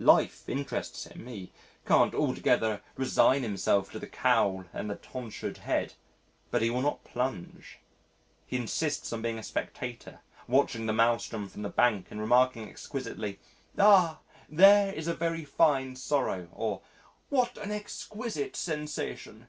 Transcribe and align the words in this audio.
Life 0.00 0.48
interests 0.48 1.08
him 1.08 1.26
he 1.26 1.50
can't 1.84 2.14
altogether 2.14 2.82
resign 2.94 3.42
himself 3.42 3.90
to 3.90 3.98
the 3.98 4.06
cowl 4.06 4.64
and 4.72 4.88
the 4.88 4.94
tonsured 4.94 5.56
head, 5.56 5.94
but 6.52 6.62
he 6.62 6.70
will 6.70 6.82
not 6.82 7.02
plunge. 7.02 7.80
He 8.46 8.54
insists 8.56 9.12
on 9.12 9.22
being 9.22 9.40
a 9.40 9.42
spectator, 9.42 10.20
watching 10.46 10.86
the 10.86 10.92
maelstrom 10.92 11.48
from 11.48 11.62
the 11.62 11.68
bank 11.68 12.12
and 12.12 12.20
remarking 12.20 12.68
exquisitely, 12.68 13.40
"Ah! 13.76 14.20
there 14.48 14.92
is 14.94 15.08
a 15.08 15.14
very 15.14 15.44
fine 15.44 15.96
sorrow," 15.96 16.46
or, 16.52 16.80
"What 17.28 17.58
an 17.58 17.72
exquisite 17.72 18.54
sensation." 18.54 19.48